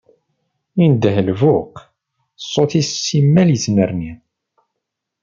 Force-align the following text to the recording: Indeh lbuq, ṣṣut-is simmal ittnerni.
Indeh 0.85 1.17
lbuq, 1.29 1.73
ṣṣut-is 2.43 2.89
simmal 3.05 3.49
ittnerni. 3.55 4.13